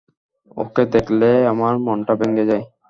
ওকে 0.57 0.83
দেখলে 0.93 1.29
আমার 1.51 1.73
মনটা 1.85 2.13
ভেঙে 2.19 2.43
যায়। 2.49 2.63